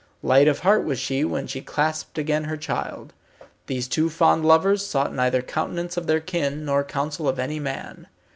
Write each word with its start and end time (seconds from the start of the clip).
Light 0.23 0.47
of 0.47 0.61
heart 0.61 0.83
was 0.83 0.97
she 0.97 1.23
when 1.23 1.45
she 1.45 1.61
clasped 1.61 2.17
again 2.17 2.45
her 2.45 2.57
child. 2.57 3.13
These 3.67 3.87
two 3.87 4.09
fond 4.09 4.43
lovers 4.43 4.83
sought 4.83 5.13
neither 5.13 5.43
countenance 5.43 5.95
of 5.95 6.07
their 6.07 6.19
kin, 6.19 6.65
nor 6.65 6.83
counsel 6.83 7.29
of 7.29 7.37
any 7.37 7.59
man. 7.59 8.07